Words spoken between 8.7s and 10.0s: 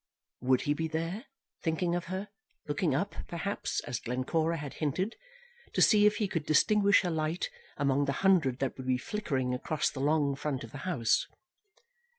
would be flickering across the